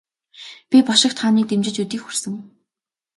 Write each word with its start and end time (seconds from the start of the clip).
Би 0.69 0.77
бошигт 0.87 1.17
хааныг 1.21 1.45
дэмжиж 1.47 1.77
өдий 1.83 1.99
хүрсэн. 2.01 2.33